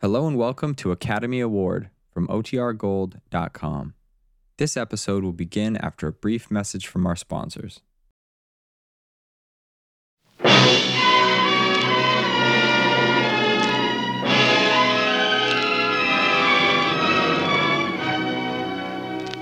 Hello 0.00 0.28
and 0.28 0.36
welcome 0.36 0.76
to 0.76 0.92
Academy 0.92 1.40
Award 1.40 1.90
from 2.14 2.28
OTRGold.com. 2.28 3.94
This 4.56 4.76
episode 4.76 5.24
will 5.24 5.32
begin 5.32 5.76
after 5.76 6.06
a 6.06 6.12
brief 6.12 6.52
message 6.52 6.86
from 6.86 7.04
our 7.04 7.16
sponsors. 7.16 7.80
The 10.38 10.48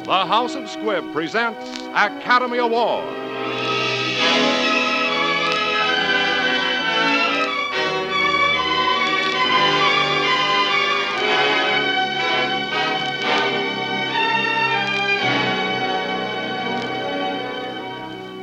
House 0.06 0.54
of 0.54 0.64
Squibb 0.64 1.12
presents 1.12 1.80
Academy 1.88 2.56
Award. 2.56 3.25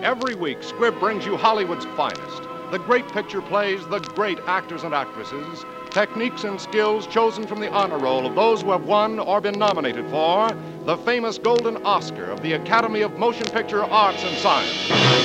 Every 0.04 0.36
week, 0.36 0.60
Squibb 0.60 1.00
brings 1.00 1.26
you 1.26 1.38
Hollywood's 1.38 1.86
finest. 1.96 2.44
The 2.72 2.78
great 2.78 3.08
picture 3.14 3.42
plays, 3.42 3.88
the 3.88 4.00
great 4.00 4.38
actors 4.48 4.84
and 4.84 4.94
actresses, 4.94 5.64
techniques 5.92 6.44
and 6.44 6.60
skills 6.60 7.08
chosen 7.08 7.48
from 7.48 7.62
the 7.62 7.72
honor 7.72 7.98
roll 7.98 8.26
of 8.28 8.36
those 8.36 8.64
who 8.64 8.72
have 8.72 8.84
won 8.84 9.18
or 9.18 9.40
been 9.40 9.58
nominated 9.58 10.06
for 10.10 10.50
the 10.86 10.98
famous 10.98 11.38
Golden 11.38 11.78
Oscar 11.86 12.26
of 12.26 12.42
the 12.42 12.52
Academy 12.52 13.00
of 13.00 13.18
Motion 13.18 13.46
Picture 13.46 13.86
Arts 13.86 14.26
and 14.26 14.38
Science. 14.40 15.23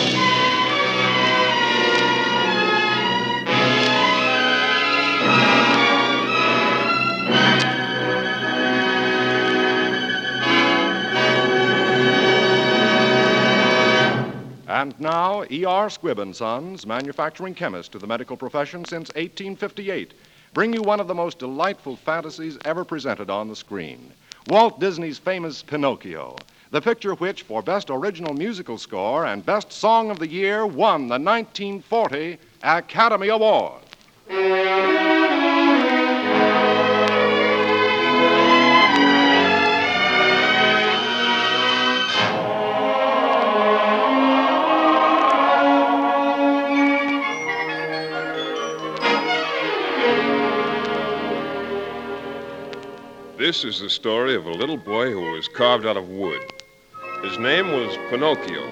Now, 15.00 15.44
E.R. 15.48 15.88
Squibb 15.88 16.18
and 16.18 16.34
Sons, 16.34 16.84
manufacturing 16.84 17.54
chemist 17.54 17.92
to 17.92 18.00
the 18.00 18.06
medical 18.06 18.36
profession 18.36 18.84
since 18.84 19.10
1858, 19.10 20.12
bring 20.54 20.72
you 20.72 20.82
one 20.82 20.98
of 20.98 21.06
the 21.06 21.14
most 21.14 21.38
delightful 21.38 21.94
fantasies 21.94 22.58
ever 22.64 22.84
presented 22.84 23.30
on 23.30 23.46
the 23.46 23.54
screen. 23.54 24.12
Walt 24.48 24.80
Disney's 24.80 25.18
famous 25.18 25.62
Pinocchio, 25.62 26.36
the 26.72 26.80
picture 26.80 27.14
which, 27.14 27.42
for 27.42 27.62
Best 27.62 27.90
Original 27.90 28.34
Musical 28.34 28.76
Score 28.76 29.26
and 29.26 29.46
Best 29.46 29.70
Song 29.70 30.10
of 30.10 30.18
the 30.18 30.28
Year, 30.28 30.66
won 30.66 31.02
the 31.02 31.18
1940 31.18 32.36
Academy 32.64 33.28
Award. 33.28 33.82
This 53.48 53.64
is 53.64 53.80
the 53.80 53.88
story 53.88 54.34
of 54.34 54.44
a 54.44 54.52
little 54.52 54.76
boy 54.76 55.10
who 55.10 55.22
was 55.32 55.48
carved 55.48 55.86
out 55.86 55.96
of 55.96 56.10
wood. 56.10 56.52
His 57.22 57.38
name 57.38 57.72
was 57.72 57.96
Pinocchio. 58.10 58.70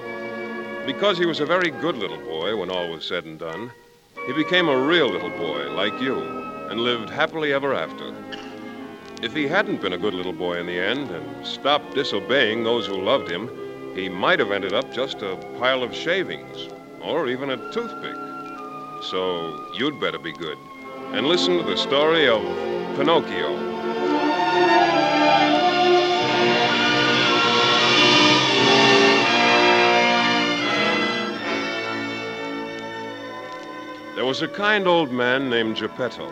Because 0.85 1.17
he 1.17 1.25
was 1.25 1.39
a 1.39 1.47
very 1.47 1.71
good 1.71 1.97
little 1.97 2.19
boy 2.19 2.55
when 2.55 2.69
all 2.69 2.87
was 2.91 3.03
said 3.03 3.25
and 3.25 3.39
done, 3.39 3.71
he 4.27 4.33
became 4.33 4.69
a 4.69 4.79
real 4.79 5.07
little 5.09 5.31
boy 5.31 5.71
like 5.71 5.99
you 5.99 6.19
and 6.69 6.79
lived 6.79 7.09
happily 7.09 7.53
ever 7.53 7.73
after. 7.73 8.13
If 9.23 9.33
he 9.33 9.47
hadn't 9.47 9.81
been 9.81 9.93
a 9.93 9.97
good 9.97 10.13
little 10.13 10.31
boy 10.31 10.59
in 10.59 10.67
the 10.67 10.79
end 10.79 11.09
and 11.09 11.43
stopped 11.43 11.95
disobeying 11.95 12.63
those 12.63 12.85
who 12.85 13.01
loved 13.01 13.31
him, 13.31 13.49
he 13.95 14.09
might 14.09 14.37
have 14.37 14.51
ended 14.51 14.73
up 14.73 14.93
just 14.93 15.23
a 15.23 15.37
pile 15.57 15.81
of 15.81 15.95
shavings 15.95 16.69
or 17.01 17.29
even 17.29 17.49
a 17.49 17.71
toothpick. 17.73 18.15
So 19.09 19.73
you'd 19.73 19.99
better 19.99 20.19
be 20.19 20.33
good 20.33 20.59
and 21.13 21.25
listen 21.25 21.57
to 21.57 21.63
the 21.63 21.77
story 21.77 22.27
of 22.27 22.43
Pinocchio. 22.95 23.66
Was 34.27 34.41
a 34.41 34.47
kind 34.49 34.89
old 34.89 35.09
man 35.09 35.49
named 35.49 35.77
Geppetto 35.77 36.29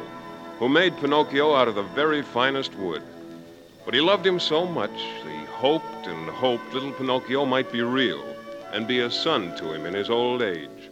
who 0.59 0.67
made 0.67 0.97
Pinocchio 0.97 1.55
out 1.55 1.69
of 1.69 1.75
the 1.75 1.89
very 1.95 2.21
finest 2.21 2.75
wood. 2.75 3.01
But 3.85 3.93
he 3.93 4.01
loved 4.01 4.27
him 4.27 4.37
so 4.37 4.65
much, 4.65 4.91
he 5.23 5.45
hoped 5.45 6.05
and 6.05 6.29
hoped 6.29 6.73
little 6.73 6.91
Pinocchio 6.91 7.45
might 7.45 7.71
be 7.71 7.83
real 7.83 8.21
and 8.73 8.85
be 8.85 8.99
a 8.99 9.09
son 9.09 9.55
to 9.55 9.71
him 9.73 9.85
in 9.85 9.93
his 9.93 10.09
old 10.09 10.41
age. 10.41 10.91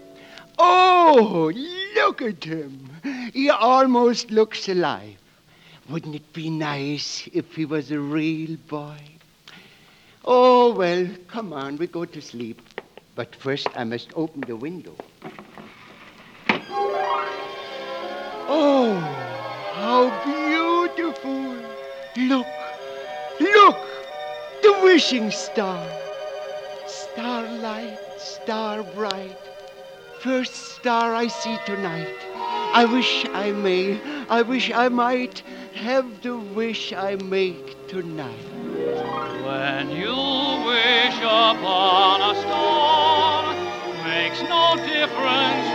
Oh, 0.57 1.51
look 1.93 2.21
at 2.21 2.41
him. 2.41 2.89
He 3.33 3.49
almost 3.49 4.31
looks 4.31 4.69
alive. 4.69 5.17
Wouldn't 5.89 6.15
it 6.15 6.31
be 6.31 6.49
nice 6.49 7.27
if 7.33 7.53
he 7.53 7.65
was 7.65 7.91
a 7.91 7.99
real 7.99 8.55
boy? 8.69 9.01
Oh, 10.23 10.73
well, 10.73 11.09
come 11.27 11.51
on, 11.51 11.75
we 11.75 11.87
go 11.87 12.05
to 12.05 12.21
sleep. 12.21 12.61
But 13.13 13.35
first, 13.35 13.67
I 13.75 13.83
must 13.83 14.13
open 14.15 14.39
the 14.47 14.55
window. 14.55 14.95
Oh, 18.47 18.95
how 19.73 20.09
beautiful. 20.25 21.55
Look, 22.17 22.47
look, 23.39 23.77
the 24.61 24.79
wishing 24.83 25.31
star. 25.31 25.87
Starlight, 26.87 27.97
star 28.17 28.83
bright. 28.83 29.37
First 30.19 30.53
star 30.75 31.15
I 31.15 31.27
see 31.27 31.57
tonight. 31.65 32.17
I 32.73 32.85
wish 32.85 33.25
I 33.33 33.51
may, 33.51 33.99
I 34.29 34.41
wish 34.41 34.71
I 34.71 34.89
might 34.89 35.41
have 35.75 36.21
the 36.21 36.37
wish 36.37 36.91
I 36.91 37.15
make 37.15 37.87
tonight. 37.87 38.45
When 39.43 39.89
you 39.91 40.15
wish 40.65 41.17
upon 41.19 42.21
a 42.21 42.41
star, 42.41 43.53
makes 44.03 44.41
no 44.43 44.75
difference 44.77 45.72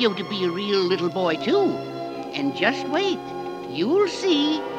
Pinocchio 0.00 0.24
to 0.24 0.30
be 0.30 0.46
a 0.46 0.50
real 0.50 0.78
little 0.78 1.10
boy, 1.10 1.36
too. 1.36 1.76
And 2.32 2.56
just 2.56 2.88
wait. 2.88 3.18
You'll 3.68 4.08
see. 4.08 4.69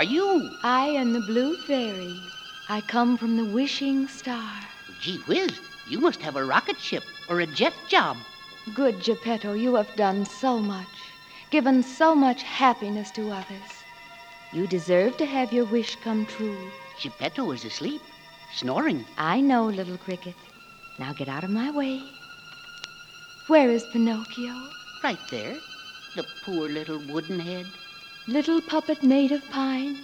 Are 0.00 0.04
you? 0.04 0.50
I 0.62 0.86
am 0.86 1.12
the 1.12 1.20
Blue 1.20 1.58
Fairy. 1.58 2.18
I 2.70 2.80
come 2.80 3.18
from 3.18 3.36
the 3.36 3.44
wishing 3.44 4.08
star. 4.08 4.50
Gee 4.98 5.18
whiz, 5.26 5.60
you 5.90 6.00
must 6.00 6.22
have 6.22 6.36
a 6.36 6.44
rocket 6.46 6.78
ship 6.80 7.02
or 7.28 7.40
a 7.40 7.46
jet 7.46 7.74
job. 7.86 8.16
Good 8.74 9.02
Geppetto, 9.02 9.52
you 9.52 9.74
have 9.74 9.94
done 9.96 10.24
so 10.24 10.58
much, 10.58 10.88
given 11.50 11.82
so 11.82 12.14
much 12.14 12.42
happiness 12.42 13.10
to 13.10 13.30
others. 13.30 13.70
You 14.54 14.66
deserve 14.66 15.18
to 15.18 15.26
have 15.26 15.52
your 15.52 15.66
wish 15.66 15.96
come 15.96 16.24
true. 16.24 16.70
Geppetto 16.98 17.50
is 17.50 17.66
asleep, 17.66 18.00
snoring. 18.54 19.04
I 19.18 19.42
know, 19.42 19.66
little 19.66 19.98
cricket. 19.98 20.36
Now 20.98 21.12
get 21.12 21.28
out 21.28 21.44
of 21.44 21.50
my 21.50 21.70
way. 21.70 22.02
Where 23.48 23.70
is 23.70 23.84
Pinocchio? 23.92 24.54
Right 25.04 25.20
there. 25.30 25.58
The 26.16 26.24
poor 26.46 26.70
little 26.70 27.02
wooden 27.12 27.38
head. 27.38 27.66
Little 28.28 28.60
puppet 28.60 29.02
made 29.02 29.32
of 29.32 29.42
pine, 29.50 29.98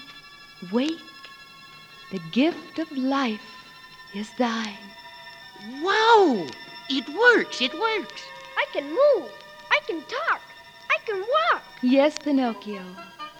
wake. 0.72 0.98
The 2.10 2.20
gift 2.32 2.78
of 2.78 2.90
life 2.92 3.40
is 4.14 4.30
thine. 4.38 4.78
Wow! 5.82 6.46
It 6.88 7.06
works, 7.10 7.60
it 7.60 7.74
works. 7.74 8.22
I 8.56 8.64
can 8.72 8.88
move. 8.88 9.30
I 9.70 9.80
can 9.86 10.00
talk. 10.02 10.40
I 10.90 10.98
can 11.04 11.20
walk. 11.20 11.62
Yes, 11.82 12.16
Pinocchio, 12.18 12.82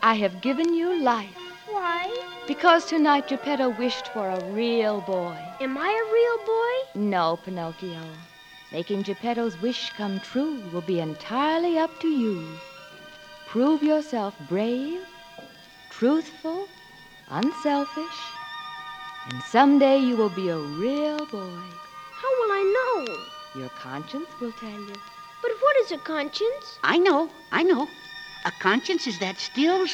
I 0.03 0.15
have 0.15 0.43
given 0.43 0.75
you 0.75 1.03
life 1.03 1.37
Why? 1.71 2.13
because 2.47 2.85
tonight 2.85 3.29
Geppetto 3.29 3.71
wished 3.71 4.09
for 4.09 4.29
a 4.29 4.45
real 4.53 5.01
boy. 5.01 5.37
Am 5.61 5.79
I 5.79 5.89
a 5.89 6.13
real 6.13 6.47
boy? 6.47 7.01
No, 7.09 7.39
Pinocchio. 7.45 8.03
Making 8.73 9.03
Geppetto's 9.03 9.61
wish 9.63 9.91
come 9.97 10.21
true 10.21 10.61
will 10.73 10.83
be 10.83 11.01
entirely 11.01 11.79
up 11.79 11.99
to 12.01 12.09
you. 12.09 12.59
Prove 13.57 13.83
yourself 13.83 14.35
brave, 14.51 15.01
truthful, 15.89 16.69
unselfish, 17.31 18.19
and 19.31 19.43
someday 19.45 19.97
you 19.97 20.15
will 20.15 20.29
be 20.29 20.51
a 20.51 20.59
real 20.59 21.25
boy. 21.25 21.63
How 22.21 22.31
will 22.39 22.53
I 22.53 22.63
know? 22.77 23.61
Your 23.63 23.71
conscience 23.71 24.29
will 24.43 24.53
tell 24.61 24.69
you. 24.69 24.93
But 25.41 25.53
what 25.61 25.77
is 25.79 25.91
a 25.91 25.97
conscience? 25.97 26.79
I 26.85 26.99
know, 26.99 27.31
I 27.51 27.63
know. 27.63 27.89
A 28.45 28.53
conscience 28.61 29.07
is 29.07 29.19
that 29.21 29.39
still. 29.39 29.87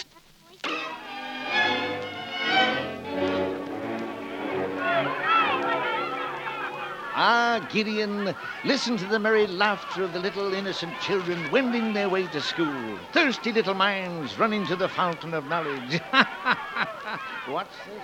Ah, 7.15 7.61
Gideon, 7.71 8.35
listen 8.65 8.97
to 8.97 9.05
the 9.05 9.19
merry 9.19 9.47
laughter 9.47 10.03
of 10.03 10.15
the 10.15 10.19
little 10.19 10.55
innocent 10.55 10.99
children 10.99 11.51
wending 11.51 11.93
their 11.93 12.09
way 12.09 12.27
to 12.29 12.41
school. 12.41 12.97
Thirsty 13.13 13.53
little 13.53 13.75
minds 13.75 14.39
running 14.39 14.65
to 14.67 14.77
the 14.77 14.89
fountain 14.89 15.35
of 15.35 15.47
knowledge. 15.47 16.01
What's 17.47 17.77
this? 17.85 18.03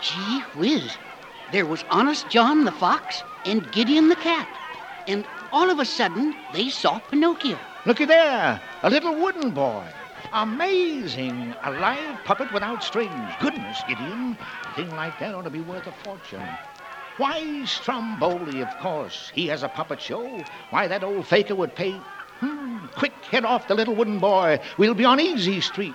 Gee 0.00 0.40
whiz. 0.54 0.96
There 1.52 1.66
was 1.66 1.84
Honest 1.90 2.28
John 2.30 2.64
the 2.64 2.72
Fox 2.72 3.22
and 3.44 3.70
Gideon 3.70 4.08
the 4.08 4.16
Cat. 4.16 4.48
And 5.06 5.26
all 5.52 5.68
of 5.68 5.78
a 5.78 5.84
sudden, 5.84 6.34
they 6.54 6.70
saw 6.70 7.00
Pinocchio. 7.00 7.58
Looky 7.84 8.06
there, 8.06 8.60
a 8.82 8.88
little 8.88 9.14
wooden 9.14 9.50
boy. 9.50 9.84
Amazing. 10.32 11.54
A 11.64 11.70
live 11.70 12.24
puppet 12.24 12.52
without 12.52 12.82
strings. 12.82 13.34
Goodness, 13.40 13.82
Gideon. 13.86 14.38
A 14.70 14.74
thing 14.74 14.94
like 14.96 15.18
that 15.18 15.34
ought 15.34 15.42
to 15.42 15.50
be 15.50 15.60
worth 15.60 15.86
a 15.86 15.92
fortune. 15.92 16.46
Why, 17.20 17.66
Stromboli, 17.66 18.62
of 18.62 18.74
course. 18.78 19.30
He 19.34 19.46
has 19.48 19.62
a 19.62 19.68
puppet 19.68 20.00
show. 20.00 20.42
Why, 20.70 20.88
that 20.88 21.04
old 21.04 21.26
faker 21.26 21.54
would 21.54 21.74
pay. 21.74 21.90
Hmm, 22.38 22.86
quick, 22.96 23.12
head 23.30 23.44
off 23.44 23.68
the 23.68 23.74
little 23.74 23.94
wooden 23.94 24.20
boy. 24.20 24.58
We'll 24.78 24.94
be 24.94 25.04
on 25.04 25.20
Easy 25.20 25.60
Street. 25.60 25.94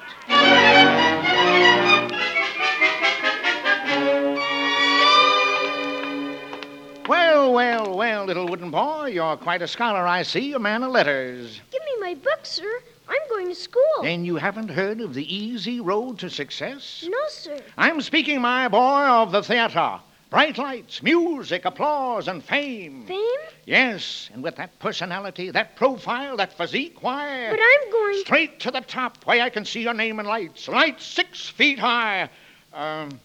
Well, 7.09 7.53
well, 7.53 7.97
well, 7.97 8.25
little 8.25 8.47
wooden 8.47 8.69
boy, 8.69 9.07
you're 9.07 9.37
quite 9.37 9.63
a 9.63 9.67
scholar, 9.67 10.05
I 10.05 10.21
see, 10.21 10.53
a 10.53 10.59
man 10.59 10.83
of 10.83 10.91
letters. 10.91 11.59
Give 11.71 11.81
me 11.85 12.01
my 12.01 12.13
book, 12.13 12.41
sir. 12.43 12.83
I'm 13.09 13.29
going 13.29 13.47
to 13.47 13.55
school. 13.55 14.03
Then 14.03 14.25
you 14.25 14.35
haven't 14.35 14.69
heard 14.69 15.01
of 15.01 15.15
the 15.15 15.35
easy 15.35 15.79
road 15.79 16.19
to 16.19 16.29
success? 16.29 17.03
No, 17.09 17.17
sir. 17.29 17.59
I'm 17.79 18.01
speaking, 18.01 18.41
my 18.41 18.67
boy, 18.67 19.07
of 19.07 19.31
the 19.31 19.41
theater. 19.41 20.01
Bright 20.29 20.57
lights, 20.57 21.03
music, 21.03 21.65
applause, 21.65 22.27
and 22.27 22.43
fame. 22.43 23.05
Fame? 23.05 23.21
Yes, 23.65 24.29
and 24.33 24.43
with 24.43 24.55
that 24.55 24.77
personality, 24.79 25.51
that 25.51 25.75
profile, 25.75 26.35
that 26.37 26.51
physique, 26.53 27.03
why? 27.03 27.49
But 27.51 27.59
I'm 27.61 27.91
going. 27.91 28.17
Straight 28.21 28.59
to 28.61 28.71
the 28.71 28.81
top, 28.81 29.23
where 29.25 29.41
I 29.41 29.49
can 29.49 29.65
see 29.65 29.81
your 29.81 29.93
name 29.93 30.19
in 30.19 30.25
lights. 30.25 30.67
Lights 30.67 31.05
six 31.05 31.47
feet 31.47 31.79
high. 31.79 32.29
Um, 32.73 33.19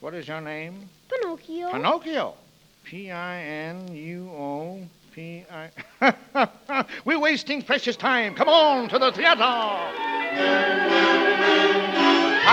what 0.00 0.14
is 0.14 0.28
your 0.28 0.40
name? 0.40 0.88
Pinocchio. 1.08 1.70
Pinocchio. 1.72 2.34
P 2.84 3.10
I 3.10 3.42
N 3.42 3.94
U 3.94 4.30
O 4.30 4.80
P 5.12 5.44
I. 5.50 6.48
We're 7.04 7.18
wasting 7.18 7.62
precious 7.62 7.96
time. 7.96 8.34
Come 8.34 8.48
on 8.48 8.88
to 8.90 8.98
the 8.98 9.12
theater. 9.12 9.44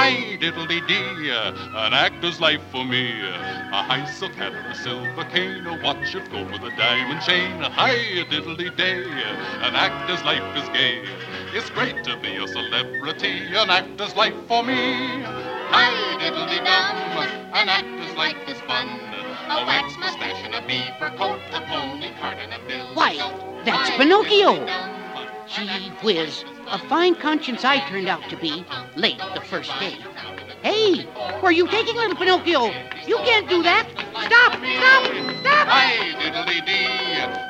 Hi, 0.01 0.35
diddly 0.41 0.81
dee, 0.87 1.29
an 1.29 1.93
actor's 1.93 2.39
life 2.41 2.63
for 2.71 2.83
me. 2.83 3.21
A 3.21 3.83
high 3.83 4.03
silk 4.05 4.33
hat 4.33 4.51
and 4.51 4.65
a 4.65 4.73
silver 4.73 5.23
cane, 5.25 5.67
a 5.67 5.79
watch 5.83 6.15
of 6.15 6.27
gold 6.31 6.51
with 6.51 6.63
a 6.63 6.75
diamond 6.75 7.21
chain. 7.21 7.61
Hi, 7.61 7.93
diddly 8.27 8.75
day, 8.75 9.03
an 9.61 9.75
actor's 9.75 10.23
life 10.23 10.41
is 10.57 10.67
gay. 10.69 11.05
It's 11.53 11.69
great 11.69 12.03
to 12.05 12.17
be 12.17 12.35
a 12.35 12.47
celebrity, 12.47 13.53
an 13.53 13.69
actor's 13.69 14.15
life 14.15 14.33
for 14.47 14.63
me. 14.63 15.21
Hi, 15.69 15.93
diddly 16.17 16.65
dum, 16.65 16.97
an 17.53 17.69
actor's 17.69 18.17
life 18.17 18.41
is 18.47 18.59
fun. 18.61 18.87
A 19.53 19.63
wax 19.67 19.95
mustache 19.99 20.41
and 20.43 20.55
a 20.55 20.65
beaver 20.65 21.15
coat, 21.15 21.39
a 21.53 21.61
pony 21.69 22.09
cart 22.19 22.37
and 22.39 22.51
a 22.51 22.67
bill. 22.67 22.87
Why, 22.95 23.17
that's 23.65 23.91
Pinocchio. 23.97 24.65
Gee 25.45 25.91
whiz. 26.01 26.43
A 26.67 26.79
fine 26.87 27.15
conscience 27.15 27.65
I 27.65 27.79
turned 27.89 28.07
out 28.07 28.29
to 28.29 28.37
be 28.37 28.65
late 28.95 29.19
the 29.33 29.41
first 29.41 29.71
day. 29.79 29.97
Hey, 30.63 31.03
where 31.05 31.45
are 31.45 31.51
you 31.51 31.67
taking 31.67 31.95
little 31.95 32.15
Pinocchio? 32.15 32.65
You 33.07 33.17
can't 33.17 33.49
do 33.49 33.63
that. 33.63 33.89
Stop, 33.91 34.53
stop, 34.53 35.03
stop. 35.41 35.67
Hi, 35.67 36.13
diddly 36.19 36.65
dee, 36.65 36.85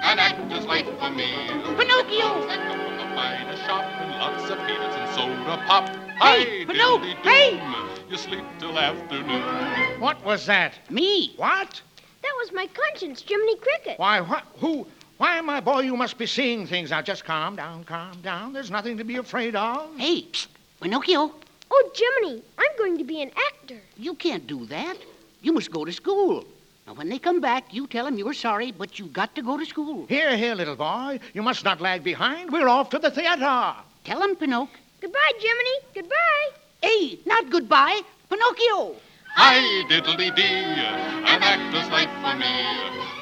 an 0.04 0.18
actor's 0.20 0.66
life 0.66 0.86
for 1.00 1.10
me. 1.10 1.48
Pinocchio. 1.78 2.42
From 2.48 2.98
the 2.98 3.16
finest 3.16 3.64
shop 3.64 3.84
and 3.84 4.12
lots 4.20 4.50
of 4.50 4.58
peanuts 4.66 4.96
and 4.96 5.16
soda 5.16 5.64
pop. 5.68 5.90
Hey, 6.22 6.66
Hi, 6.66 6.74
Pinoc, 6.74 7.02
diddly 7.02 7.16
hey. 7.24 7.62
You 8.10 8.18
sleep 8.18 8.46
till 8.60 8.78
afternoon. 8.78 10.00
What 10.00 10.24
was 10.24 10.46
that? 10.46 10.74
Me. 10.90 11.34
What? 11.38 11.82
That 12.22 12.34
was 12.40 12.52
my 12.54 12.68
conscience, 12.68 13.24
Jiminy 13.28 13.58
Cricket. 13.58 14.00
Why, 14.00 14.22
what? 14.22 14.44
Who? 14.60 14.88
Why, 15.22 15.40
my 15.40 15.60
boy, 15.60 15.82
you 15.82 15.96
must 15.96 16.18
be 16.18 16.26
seeing 16.26 16.66
things. 16.66 16.90
Now, 16.90 17.04
just 17.04 17.26
calm 17.26 17.56
down, 17.56 17.84
calm 17.84 18.20
down. 18.22 18.54
There's 18.54 18.72
nothing 18.72 18.98
to 18.98 19.04
be 19.04 19.18
afraid 19.18 19.56
of. 19.56 19.96
Hey, 19.96 20.24
psst, 20.24 20.48
Pinocchio. 20.82 21.32
Oh, 21.70 21.92
Jiminy, 21.94 22.42
I'm 22.58 22.76
going 22.76 22.98
to 22.98 23.04
be 23.04 23.22
an 23.22 23.30
actor. 23.52 23.78
You 23.98 24.16
can't 24.16 24.48
do 24.48 24.66
that. 24.66 24.98
You 25.44 25.54
must 25.54 25.70
go 25.70 25.86
to 25.86 25.92
school. 25.92 26.44
Now, 26.88 26.96
when 26.96 27.08
they 27.08 27.20
come 27.20 27.40
back, 27.40 27.72
you 27.72 27.86
tell 27.86 28.06
them 28.06 28.18
you're 28.18 28.34
sorry, 28.34 28.72
but 28.72 28.98
you've 28.98 29.14
got 29.14 29.36
to 29.36 29.44
go 29.44 29.60
to 29.60 29.66
school. 29.68 30.08
Here, 30.08 30.36
here, 30.36 30.56
little 30.56 30.76
boy. 30.76 31.20
You 31.36 31.44
must 31.44 31.64
not 31.64 31.80
lag 31.82 32.04
behind. 32.04 32.52
We're 32.52 32.68
off 32.68 32.90
to 32.90 32.98
the 32.98 33.12
theater. 33.12 33.76
Tell 34.04 34.22
them, 34.22 34.36
Pinoc. 34.36 34.70
Goodbye, 35.02 35.34
Jiminy. 35.38 35.78
Goodbye. 35.94 36.50
Hey, 36.82 37.20
not 37.28 37.48
goodbye. 37.52 38.02
Pinocchio. 38.28 38.96
Hi, 39.34 39.84
diddly 39.88 40.36
dee, 40.36 40.44
an 40.44 41.42
actor's 41.42 41.90
life 41.90 42.10
for 42.22 42.36
me. 42.38 42.52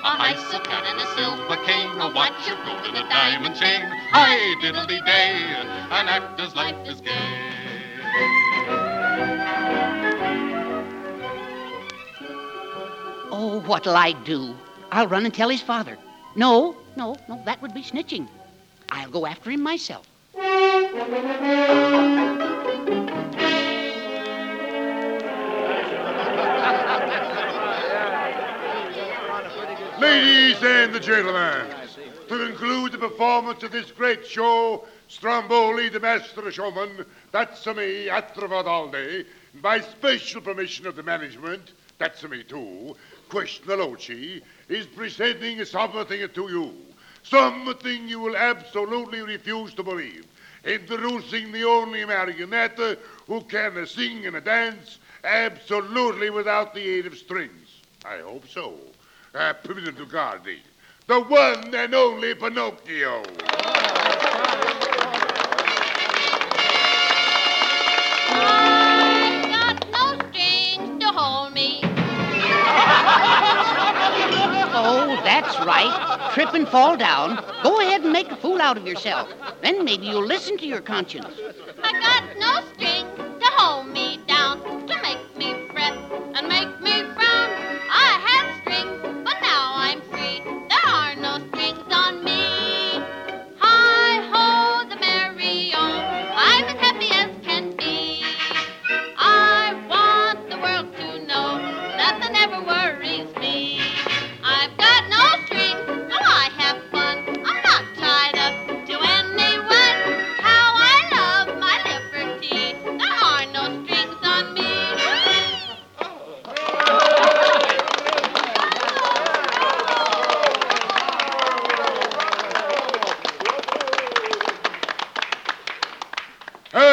A 0.04 0.12
high 0.18 0.36
silk 0.50 0.66
hat 0.66 0.84
and 0.88 1.00
a 1.00 1.06
silver 1.16 1.56
cane, 1.66 2.00
a 2.02 2.12
watch 2.14 2.50
of 2.50 2.58
gold 2.66 2.86
and 2.86 2.98
a 2.98 3.08
diamond 3.10 3.56
chain. 3.56 3.84
Hi, 4.12 4.56
diddly 4.62 5.06
day, 5.06 5.34
an 5.92 6.08
actor's 6.08 6.56
life 6.56 6.76
is 6.88 7.00
gay. 7.02 7.50
Oh, 13.32 13.62
what'll 13.68 13.96
I 13.96 14.14
do? 14.14 14.56
I'll 14.92 15.08
run 15.08 15.26
and 15.26 15.34
tell 15.34 15.50
his 15.50 15.62
father. 15.62 15.98
No, 16.36 16.76
no, 16.96 17.16
no, 17.28 17.40
that 17.46 17.62
would 17.62 17.74
be 17.74 17.84
snitching. 17.84 18.28
I'll 18.90 19.12
go 19.12 19.28
after 19.28 19.52
him 19.52 19.62
myself. 19.62 20.08
Ladies 30.00 30.64
and 30.64 30.96
the 30.96 31.00
gentlemen, 31.02 31.68
to 32.30 32.46
conclude 32.48 32.94
the 32.94 32.98
performance 32.98 33.64
of 33.64 33.72
this 33.74 33.92
great 33.92 34.26
show, 34.26 34.86
Stromboli, 35.10 35.90
the 35.90 36.00
master 36.00 36.50
showman, 36.54 37.06
that's 37.34 37.66
me, 37.66 38.08
Atravadalde, 38.08 39.26
by 39.62 39.82
special 39.82 40.40
permission 40.40 40.88
of 40.88 40.96
the 40.96 41.04
management, 41.04 41.74
that's 41.98 42.24
me 42.24 42.44
too, 42.44 42.96
Questionaloci, 43.30 44.42
is 44.70 44.86
presenting 44.86 45.66
something 45.66 46.30
to 46.30 46.50
you. 46.50 46.74
Something 47.24 48.08
you 48.08 48.22
will 48.22 48.38
absolutely 48.38 49.22
refuse 49.22 49.74
to 49.74 49.84
believe. 49.84 50.26
Introducing 50.64 51.52
the 51.52 51.66
only 51.66 52.06
marionette 52.06 53.00
who 53.28 53.42
can 53.42 53.86
sing 53.86 54.26
and 54.26 54.42
dance 54.46 54.98
absolutely 55.26 56.30
without 56.30 56.74
the 56.74 56.88
aid 56.88 57.06
of 57.06 57.18
strings. 57.18 57.82
I 58.06 58.20
hope 58.20 58.48
so. 58.48 58.76
Uh, 59.36 59.54
permitted 59.54 59.96
to 59.96 60.06
guard 60.08 60.44
thee. 60.44 60.60
The 61.06 61.22
one 61.22 61.76
and 61.76 61.94
only 61.94 62.34
Pinocchio. 62.34 63.22
got 69.50 69.88
no 69.92 70.18
strings 70.30 71.00
to 71.00 71.08
hold 71.10 71.54
me. 71.54 71.82
Oh, 74.72 75.22
that's 75.24 75.60
right. 75.60 76.32
Trip 76.34 76.54
and 76.56 76.68
fall 76.68 76.98
down. 76.98 77.44
Go 77.62 77.80
ahead 77.82 78.02
and 78.02 78.12
make 78.12 78.32
a 78.32 78.36
fool 78.36 78.60
out 78.60 78.78
of 78.78 78.88
yourself. 78.88 79.30
Then 79.62 79.86
maybe 79.86 80.08
you'll 80.08 80.26
listen 80.26 80.58
to 80.58 80.66
your 80.66 80.82
conscience. 80.82 81.40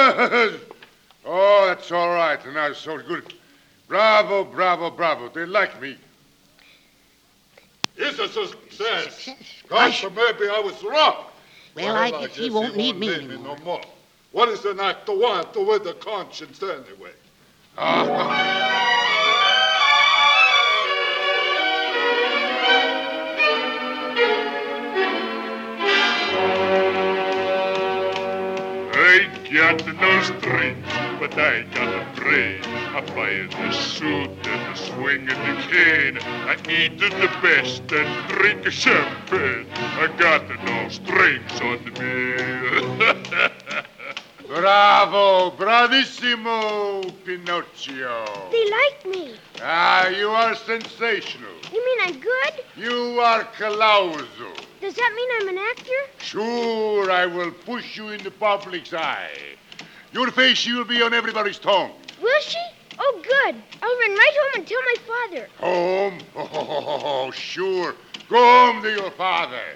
oh, 1.24 1.66
that's 1.66 1.90
all 1.90 2.08
right. 2.08 2.44
And 2.44 2.56
that's 2.56 2.78
so 2.78 2.98
good. 2.98 3.34
Bravo, 3.88 4.44
bravo, 4.44 4.90
bravo. 4.90 5.28
They 5.28 5.46
like 5.46 5.80
me. 5.80 5.96
It's 7.96 8.18
a 8.18 8.28
success. 8.28 9.28
Gosh, 9.68 10.04
maybe 10.04 10.48
I 10.48 10.60
was 10.60 10.82
wrong. 10.82 11.26
Well, 11.74 11.96
I 11.96 12.10
guess 12.10 12.36
he 12.36 12.50
won't 12.50 12.76
need 12.76 12.96
me 12.96 13.08
need 13.08 13.28
me 13.28 13.36
no 13.36 13.56
more. 13.64 13.82
What 14.32 14.48
is 14.48 14.64
an 14.64 14.80
actor 14.80 15.16
want 15.16 15.52
to 15.54 15.60
with 15.60 15.86
a 15.86 15.94
conscience 15.94 16.62
anyway? 16.62 17.12
I 17.78 18.62
got 29.52 29.86
no 29.86 30.22
strings, 30.22 30.86
but 31.20 31.38
I 31.38 31.62
got 31.74 31.88
a 31.88 32.20
brain. 32.20 32.60
I 32.64 33.00
buy 33.14 33.46
the 33.48 33.72
suit 33.72 34.30
and 34.30 34.44
the 34.44 34.74
swing 34.74 35.28
and 35.28 35.28
the 35.28 35.62
cane. 35.70 36.18
I 36.22 36.56
eat 36.68 36.98
the 36.98 37.30
best 37.42 37.82
and 37.92 38.28
drink 38.28 38.64
champagne. 38.66 39.66
I 39.74 40.08
got 40.18 40.48
no 40.64 40.88
strings 40.88 41.60
on 41.60 41.84
me. 41.94 43.50
Bravo, 44.56 45.50
bravissimo, 45.50 47.02
Pinocchio. 47.26 48.24
They 48.50 48.64
like 48.70 49.04
me. 49.04 49.34
Ah, 49.60 50.08
you 50.08 50.30
are 50.30 50.54
sensational. 50.54 51.52
You 51.70 51.84
mean 51.84 51.98
I'm 52.00 52.18
good? 52.18 52.64
You 52.74 53.20
are 53.20 53.44
Calauzo. 53.58 54.48
Does 54.80 54.94
that 54.94 55.12
mean 55.14 55.28
I'm 55.38 55.48
an 55.58 55.62
actor? 55.62 56.22
Sure, 56.22 57.10
I 57.10 57.26
will 57.26 57.50
push 57.50 57.98
you 57.98 58.08
in 58.08 58.22
the 58.24 58.30
public's 58.30 58.94
eye. 58.94 59.28
Your 60.12 60.30
face 60.30 60.56
she 60.56 60.72
will 60.72 60.86
be 60.86 61.02
on 61.02 61.12
everybody's 61.12 61.58
tongue. 61.58 61.92
Will 62.22 62.40
she? 62.40 62.56
Oh, 62.98 63.20
good. 63.22 63.56
I'll 63.82 63.98
run 63.98 64.10
right 64.10 64.36
home 64.40 64.52
and 64.54 64.66
tell 64.66 64.80
my 64.80 64.96
father. 65.06 65.48
Home? 65.58 66.18
Oh, 66.34 67.30
sure. 67.30 67.94
Go 68.30 68.38
home 68.38 68.82
to 68.82 68.90
your 68.90 69.10
father. 69.10 69.74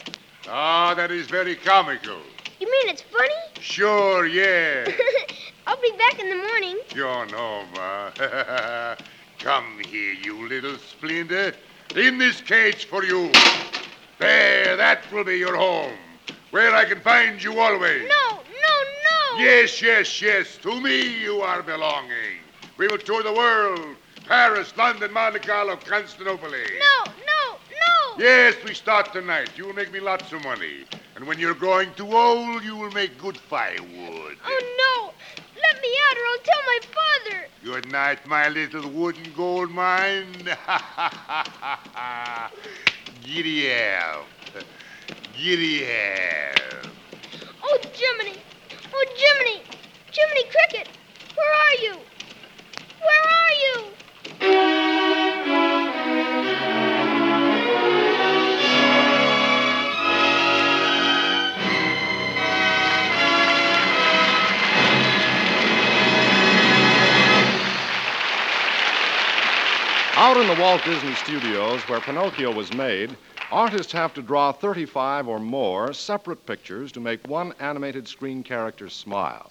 Ah, 0.49 0.95
that 0.95 1.11
is 1.11 1.27
very 1.27 1.55
comical. 1.55 2.17
You 2.61 2.71
mean 2.71 2.89
it's 2.91 3.01
funny? 3.01 3.35
Sure, 3.59 4.27
yeah. 4.27 4.85
I'll 5.67 5.81
be 5.81 5.93
back 5.93 6.21
in 6.21 6.29
the 6.29 6.37
morning. 6.37 6.77
You're 6.95 7.27
no, 7.27 7.65
ma. 7.75 8.11
Come 9.39 9.81
here, 9.89 10.13
you 10.13 10.47
little 10.47 10.77
splinter. 10.77 11.55
In 11.97 12.19
this 12.19 12.43
cage 12.43 12.85
for 12.85 13.03
you. 13.03 13.33
There, 14.19 14.77
that 14.77 15.11
will 15.11 15.25
be 15.25 15.39
your 15.39 15.57
home. 15.57 15.97
Where 16.51 16.75
I 16.75 16.85
can 16.85 17.01
find 17.01 17.43
you 17.43 17.59
always. 17.59 18.03
No, 18.03 18.37
no, 18.37 18.43
no. 18.43 19.39
Yes, 19.43 19.81
yes, 19.81 20.21
yes. 20.21 20.59
To 20.59 20.79
me 20.79 21.23
you 21.23 21.41
are 21.41 21.63
belonging. 21.63 22.41
We 22.77 22.89
will 22.89 22.99
tour 22.99 23.23
the 23.23 23.33
world. 23.33 23.97
Paris, 24.27 24.77
London, 24.77 25.13
Monte 25.13 25.39
Carlo, 25.39 25.77
Constantinople. 25.77 26.51
No, 26.51 26.57
no, 26.57 27.13
no. 27.27 27.40
Yes, 28.21 28.55
we 28.67 28.75
start 28.75 29.15
tonight. 29.15 29.49
You 29.57 29.65
will 29.65 29.73
make 29.73 29.91
me 29.91 29.99
lots 29.99 30.31
of 30.31 30.43
money. 30.45 30.85
And 31.17 31.27
when 31.27 31.39
you're 31.39 31.55
growing 31.55 31.95
too 31.95 32.15
old, 32.15 32.63
you 32.63 32.77
will 32.77 32.91
make 32.91 33.17
good 33.17 33.35
firewood. 33.35 34.37
Oh, 34.45 34.77
no. 34.79 35.15
Let 35.57 35.81
me 35.81 35.89
out 36.05 36.19
or 36.19 36.27
I'll 36.29 36.45
tell 36.45 36.63
my 36.67 36.81
father. 36.99 37.49
Good 37.65 37.87
night, 37.87 38.27
my 38.27 38.51
little 38.51 38.91
wooden 38.91 39.33
gold 39.33 39.71
mine. 39.71 40.45
Giddy 43.23 43.73
up. 43.73 44.29
Giddy 45.33 45.85
up. 45.87 46.93
Oh, 47.65 47.79
Jiminy. 47.97 48.39
Oh, 48.95 49.07
Jiminy. 49.17 49.65
Jiminy 50.13 50.45
Cricket. 50.53 50.89
Where 51.37 51.55
are 51.55 51.77
you? 51.85 52.05
Where 53.01 53.25
are 53.41 53.55
you? 53.65 54.90
Out 70.21 70.37
in 70.37 70.47
the 70.47 70.63
Walt 70.63 70.85
Disney 70.85 71.15
Studios, 71.15 71.81
where 71.89 71.99
Pinocchio 71.99 72.53
was 72.53 72.75
made, 72.75 73.17
artists 73.51 73.91
have 73.93 74.13
to 74.13 74.21
draw 74.21 74.53
35 74.53 75.27
or 75.27 75.39
more 75.39 75.95
separate 75.95 76.45
pictures 76.45 76.93
to 76.93 77.01
make 77.01 77.27
one 77.27 77.55
animated 77.59 78.07
screen 78.07 78.43
character 78.43 78.91
smile. 78.91 79.51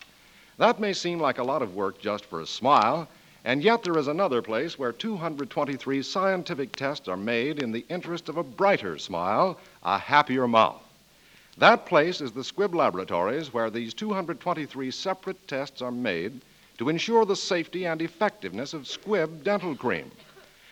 That 0.59 0.79
may 0.79 0.93
seem 0.93 1.19
like 1.19 1.39
a 1.39 1.43
lot 1.43 1.63
of 1.63 1.73
work 1.73 1.99
just 1.99 2.23
for 2.23 2.41
a 2.41 2.45
smile, 2.45 3.07
and 3.45 3.63
yet 3.63 3.81
there 3.81 3.97
is 3.97 4.07
another 4.07 4.43
place 4.43 4.77
where 4.77 4.91
223 4.91 6.03
scientific 6.03 6.75
tests 6.75 7.07
are 7.07 7.17
made 7.17 7.63
in 7.63 7.71
the 7.71 7.85
interest 7.89 8.29
of 8.29 8.37
a 8.37 8.43
brighter 8.43 8.99
smile, 8.99 9.59
a 9.81 9.97
happier 9.97 10.47
mouth. 10.47 10.83
That 11.57 11.87
place 11.87 12.21
is 12.21 12.31
the 12.31 12.41
Squibb 12.43 12.75
Laboratories, 12.75 13.51
where 13.51 13.71
these 13.71 13.95
223 13.95 14.91
separate 14.91 15.47
tests 15.47 15.81
are 15.81 15.91
made 15.91 16.41
to 16.77 16.89
ensure 16.89 17.25
the 17.25 17.35
safety 17.35 17.85
and 17.85 18.03
effectiveness 18.03 18.75
of 18.75 18.83
Squibb 18.83 19.43
dental 19.43 19.75
cream. 19.75 20.11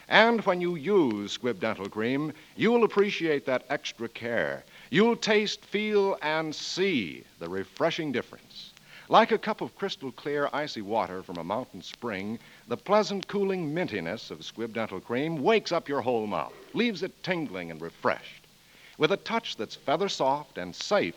And 0.09 0.39
when 0.45 0.61
you 0.61 0.75
use 0.75 1.37
Squibb 1.37 1.59
Dental 1.59 1.89
Cream, 1.89 2.31
you'll 2.55 2.85
appreciate 2.85 3.45
that 3.45 3.65
extra 3.69 4.07
care. 4.07 4.63
You'll 4.89 5.17
taste, 5.17 5.65
feel, 5.65 6.17
and 6.21 6.55
see 6.55 7.25
the 7.39 7.49
refreshing 7.49 8.13
difference. 8.13 8.71
Like 9.09 9.31
a 9.31 9.37
cup 9.37 9.59
of 9.61 9.75
crystal 9.75 10.11
clear, 10.13 10.49
icy 10.53 10.81
water 10.81 11.23
from 11.23 11.37
a 11.37 11.43
mountain 11.43 11.81
spring, 11.81 12.39
the 12.69 12.77
pleasant, 12.77 13.27
cooling 13.27 13.73
mintiness 13.73 14.31
of 14.31 14.39
Squibb 14.39 14.73
Dental 14.73 15.01
Cream 15.01 15.43
wakes 15.43 15.73
up 15.73 15.89
your 15.89 16.01
whole 16.01 16.27
mouth, 16.27 16.53
leaves 16.73 17.03
it 17.03 17.23
tingling 17.23 17.69
and 17.71 17.81
refreshed. 17.81 18.47
With 18.97 19.11
a 19.11 19.17
touch 19.17 19.57
that's 19.57 19.75
feather 19.75 20.09
soft 20.09 20.57
and 20.57 20.73
safe, 20.73 21.15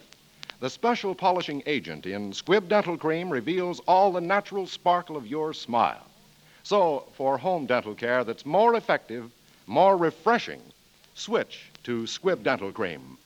the 0.58 0.68
special 0.68 1.14
polishing 1.14 1.62
agent 1.66 2.06
in 2.06 2.32
Squibb 2.32 2.68
Dental 2.68 2.96
Cream 2.96 3.30
reveals 3.30 3.80
all 3.86 4.12
the 4.12 4.20
natural 4.20 4.66
sparkle 4.66 5.16
of 5.16 5.26
your 5.26 5.54
smile. 5.54 6.09
So, 6.62 7.04
for 7.16 7.38
home 7.38 7.66
dental 7.66 7.94
care 7.94 8.24
that's 8.24 8.44
more 8.44 8.74
effective, 8.74 9.30
more 9.66 9.96
refreshing, 9.96 10.60
switch 11.14 11.70
to 11.84 12.02
Squibb 12.02 12.42
Dental 12.42 12.72
Cream. 12.72 13.18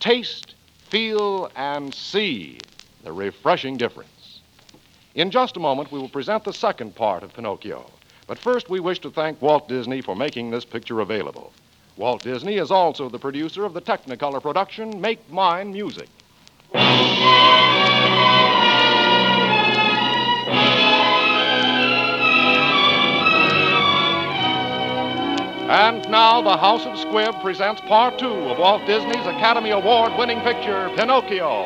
Taste, 0.00 0.54
feel, 0.88 1.50
and 1.56 1.94
see 1.94 2.58
the 3.04 3.12
refreshing 3.12 3.76
difference. 3.76 4.40
In 5.14 5.30
just 5.30 5.56
a 5.56 5.60
moment, 5.60 5.92
we 5.92 5.98
will 5.98 6.08
present 6.08 6.44
the 6.44 6.52
second 6.52 6.94
part 6.94 7.22
of 7.22 7.34
Pinocchio. 7.34 7.90
But 8.26 8.38
first, 8.38 8.70
we 8.70 8.80
wish 8.80 8.98
to 9.00 9.10
thank 9.10 9.42
Walt 9.42 9.68
Disney 9.68 10.00
for 10.00 10.16
making 10.16 10.50
this 10.50 10.64
picture 10.64 11.00
available. 11.00 11.52
Walt 11.96 12.22
Disney 12.22 12.56
is 12.56 12.70
also 12.70 13.08
the 13.08 13.18
producer 13.18 13.64
of 13.64 13.74
the 13.74 13.82
Technicolor 13.82 14.40
production 14.40 15.00
Make 15.00 15.30
Mine 15.30 15.72
Music. 15.72 16.08
And 25.72 26.06
now 26.10 26.42
the 26.42 26.54
House 26.54 26.84
of 26.84 26.92
Squibb 26.98 27.40
presents 27.40 27.80
part 27.80 28.18
two 28.18 28.26
of 28.26 28.58
Walt 28.58 28.84
Disney's 28.84 29.24
Academy 29.24 29.70
Award 29.70 30.12
winning 30.18 30.38
picture, 30.42 30.90
Pinocchio. 30.96 31.64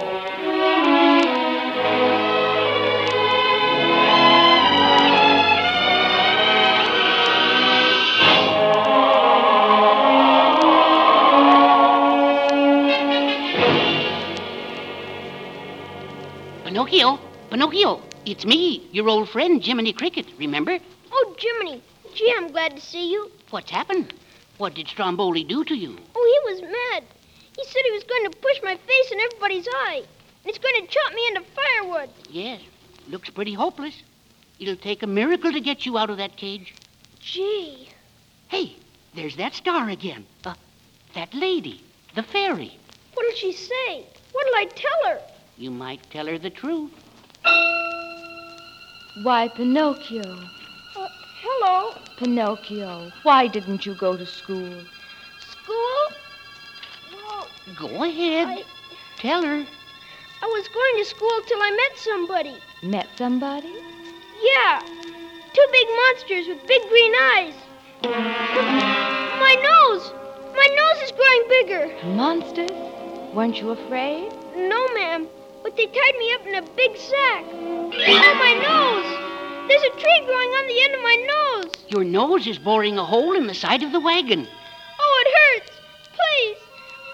Pinocchio, 16.63 17.19
Pinocchio, 17.51 18.03
it's 18.25 18.47
me, 18.47 18.89
your 18.93 19.09
old 19.09 19.29
friend 19.29 19.61
Jiminy 19.61 19.93
Cricket, 19.93 20.27
remember? 20.39 20.79
Oh, 21.11 21.35
Jiminy. 21.37 21.83
Gee, 22.15 22.33
I'm 22.37 22.53
glad 22.53 22.77
to 22.77 22.81
see 22.81 23.11
you. 23.11 23.33
What's 23.51 23.71
happened? 23.71 24.13
What 24.59 24.75
did 24.75 24.89
Stromboli 24.89 25.45
do 25.45 25.65
to 25.65 25.75
you? 25.75 25.97
Oh, 26.15 26.43
he 26.47 26.53
was 26.53 26.63
mad. 26.63 27.05
He 27.57 27.65
said 27.65 27.83
he 27.85 27.93
was 27.93 28.05
going 28.05 28.31
to 28.31 28.39
push 28.39 28.61
my 28.63 28.77
face 28.77 29.13
in 29.13 29.21
everybody's 29.21 29.69
eye. 29.69 30.03
And 30.03 30.45
he's 30.45 30.59
going 30.59 30.75
to 30.81 30.93
chop 30.93 31.15
me 31.15 31.23
into 31.29 31.43
firewood. 31.55 32.11
Yes, 32.31 32.61
looks 33.09 33.31
pretty 33.31 33.55
hopeless. 33.55 34.03
It'll 34.59 34.77
take 34.77 35.03
a 35.03 35.07
miracle 35.07 35.53
to 35.53 35.61
get 35.61 35.87
you 35.87 35.99
out 35.99 36.11
of 36.11 36.17
that 36.17 36.37
cage. 36.37 36.75
Gee. 37.21 37.89
Hey, 38.49 38.77
there's 39.15 39.37
that 39.37 39.55
star 39.55 39.89
again. 39.91 40.27
Uh, 40.45 40.55
that 41.15 41.35
lady, 41.35 41.83
the 42.15 42.23
fairy. 42.23 42.77
What'll 43.15 43.33
she 43.33 43.53
say? 43.53 44.07
What'll 44.33 44.55
I 44.55 44.67
tell 44.75 45.13
her? 45.13 45.21
You 45.57 45.71
might 45.71 46.09
tell 46.11 46.27
her 46.27 46.39
the 46.39 46.51
truth. 46.51 46.93
Why, 49.23 49.49
Pinocchio. 49.49 50.47
Hello. 51.67 51.95
Pinocchio, 52.17 53.11
why 53.25 53.49
didn't 53.49 53.85
you 53.85 53.95
go 53.97 54.17
to 54.17 54.25
school? 54.25 54.73
School? 55.41 56.05
Well, 57.13 57.49
Go 57.77 58.05
ahead. 58.05 58.47
I, 58.47 58.65
Tell 59.19 59.43
her. 59.43 59.67
I 60.43 60.47
was 60.47 60.69
going 60.69 60.97
to 60.99 61.05
school 61.05 61.41
till 61.49 61.59
I 61.61 61.71
met 61.73 61.99
somebody. 61.99 62.57
Met 62.85 63.09
somebody? 63.17 63.75
Yeah. 64.43 64.81
Two 64.81 65.67
big 65.73 65.87
monsters 65.97 66.47
with 66.47 66.65
big 66.69 66.83
green 66.89 67.13
eyes. 67.35 67.55
My 68.05 69.55
nose! 69.71 70.13
My 70.55 70.69
nose 70.81 71.03
is 71.03 71.13
growing 71.19 71.49
bigger. 71.49 72.07
Monsters? 72.15 72.71
Weren't 73.35 73.61
you 73.61 73.71
afraid? 73.71 74.31
No, 74.57 74.87
ma'am. 74.95 75.27
But 75.65 75.77
they 75.77 75.87
tied 75.87 76.17
me 76.17 76.33
up 76.35 76.47
in 76.47 76.55
a 76.55 76.63
big 76.77 76.97
sack. 76.97 77.45
Oh, 77.51 78.35
my 78.39 78.55
nose! 78.63 79.26
There's 79.69 79.83
a 79.83 79.99
tree 79.99 80.23
growing 80.25 80.51
on 80.51 80.67
the 80.69 80.83
end 80.85 80.95
of 80.95 81.03
my 81.03 81.17
nose. 81.35 81.73
Your 81.89 82.05
nose 82.05 82.47
is 82.47 82.59
boring 82.59 82.99
a 82.99 83.05
hole 83.05 83.35
in 83.35 83.47
the 83.47 83.55
side 83.55 83.83
of 83.83 83.91
the 83.91 84.01
wagon. 84.01 84.47
Oh, 85.01 85.25
it 85.27 85.63
hurts. 85.63 85.77
Please. 86.13 86.57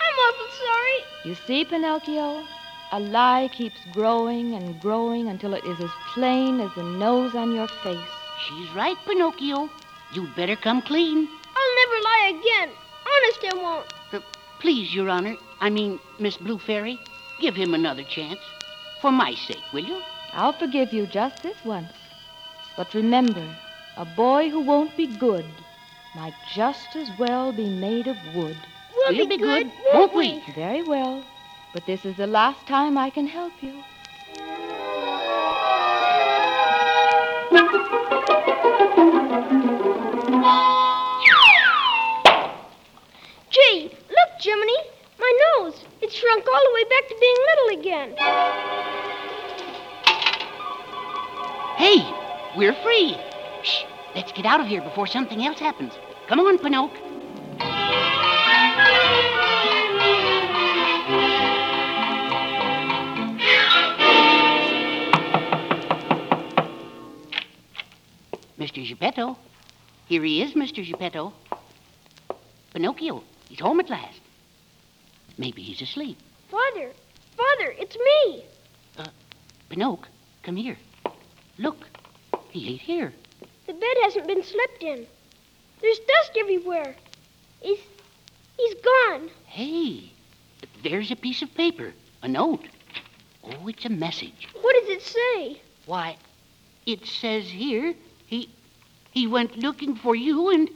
I'm 0.02 0.18
awful 0.26 0.46
sorry. 0.58 0.98
You 1.24 1.34
see, 1.46 1.64
Pinocchio? 1.64 2.44
A 2.92 3.00
lie 3.00 3.48
keeps 3.54 3.78
growing 3.92 4.54
and 4.54 4.78
growing 4.82 5.28
until 5.28 5.54
it 5.54 5.64
is 5.64 5.80
as 5.80 5.90
plain 6.12 6.60
as 6.60 6.70
the 6.74 6.82
nose 6.82 7.34
on 7.34 7.54
your 7.54 7.68
face. 7.68 8.12
She's 8.46 8.70
right, 8.74 8.96
Pinocchio. 9.06 9.70
You'd 10.12 10.36
better 10.36 10.56
come 10.56 10.82
clean. 10.82 11.26
I'll 11.56 11.76
never 11.80 12.04
lie 12.04 12.38
again. 12.38 12.68
Honest, 13.06 13.54
I 13.54 13.62
won't. 13.62 13.86
Uh, 14.12 14.20
please, 14.60 14.94
Your 14.94 15.08
Honor, 15.08 15.36
I 15.60 15.70
mean, 15.70 15.98
Miss 16.18 16.36
Blue 16.36 16.58
Fairy, 16.58 16.98
give 17.40 17.54
him 17.54 17.72
another 17.72 18.02
chance. 18.02 18.40
For 19.00 19.10
my 19.10 19.34
sake, 19.34 19.72
will 19.72 19.84
you? 19.84 20.02
I'll 20.34 20.52
forgive 20.52 20.92
you 20.92 21.06
just 21.06 21.42
this 21.42 21.56
once. 21.64 21.92
But 22.76 22.94
remember, 22.94 23.46
a 23.96 24.04
boy 24.04 24.48
who 24.48 24.60
won't 24.60 24.96
be 24.96 25.06
good 25.06 25.44
might 26.14 26.34
just 26.54 26.96
as 26.96 27.08
well 27.18 27.52
be 27.52 27.68
made 27.68 28.06
of 28.06 28.16
wood. 28.34 28.56
We'll, 28.94 29.16
We'll 29.16 29.26
be 29.26 29.36
good, 29.36 29.70
won't 29.92 30.14
we? 30.14 30.42
Very 30.54 30.82
well. 30.82 31.22
But 31.72 31.86
this 31.86 32.04
is 32.04 32.16
the 32.16 32.26
last 32.26 32.66
time 32.66 32.96
I 32.96 33.10
can 33.10 33.26
help 33.26 33.52
you. 33.62 33.82
Gee, 43.50 43.90
look, 44.08 44.40
Jiminy. 44.40 44.76
My 45.18 45.32
nose. 45.58 45.84
It's 46.00 46.14
shrunk 46.14 46.46
all 46.46 46.60
the 46.64 46.74
way 46.74 46.84
back 46.84 47.08
to 47.08 47.16
being 47.20 47.36
little 47.48 47.80
again. 47.80 48.16
Hey, 51.76 52.21
we're 52.56 52.74
free. 52.82 53.16
Shh, 53.62 53.84
let's 54.14 54.32
get 54.32 54.44
out 54.46 54.60
of 54.60 54.66
here 54.66 54.82
before 54.82 55.06
something 55.06 55.44
else 55.44 55.58
happens. 55.58 55.92
Come 56.28 56.40
on, 56.40 56.58
Pinocchio. 56.58 57.00
Mr. 68.58 68.86
Geppetto. 68.86 69.36
Here 70.06 70.22
he 70.22 70.42
is, 70.42 70.52
Mr. 70.52 70.84
Geppetto. 70.84 71.32
Pinocchio, 72.72 73.22
he's 73.48 73.60
home 73.60 73.80
at 73.80 73.90
last. 73.90 74.20
Maybe 75.36 75.62
he's 75.62 75.82
asleep. 75.82 76.18
Father, 76.50 76.92
Father, 77.36 77.74
it's 77.78 77.96
me. 77.96 78.44
Uh, 78.98 79.06
Pinocchio, 79.68 80.06
come 80.42 80.56
here. 80.56 80.76
Look, 81.58 81.86
he 82.52 82.68
ain't 82.68 82.82
here. 82.82 83.12
The 83.66 83.72
bed 83.72 83.96
hasn't 84.02 84.26
been 84.26 84.42
slept 84.42 84.82
in. 84.82 85.06
There's 85.80 85.98
dust 85.98 86.32
everywhere. 86.38 86.94
He's 87.60 87.78
he's 88.58 88.74
gone. 88.74 89.30
Hey, 89.46 90.12
there's 90.82 91.10
a 91.10 91.16
piece 91.16 91.40
of 91.40 91.54
paper, 91.54 91.94
a 92.22 92.28
note. 92.28 92.66
Oh, 93.42 93.66
it's 93.68 93.86
a 93.86 93.88
message. 93.88 94.48
What 94.60 94.76
does 94.80 94.96
it 94.96 95.02
say? 95.02 95.62
Why, 95.86 96.16
it 96.84 97.06
says 97.06 97.46
here 97.46 97.94
he 98.26 98.50
he 99.12 99.26
went 99.26 99.56
looking 99.56 99.96
for 99.96 100.14
you 100.14 100.50
and 100.50 100.68